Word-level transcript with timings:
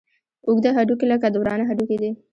اوږده 0.47 0.69
هډوکي 0.77 1.05
لکه 1.11 1.27
د 1.29 1.35
ورانه 1.41 1.63
هډوکي 1.69 1.97
دي. 2.01 2.11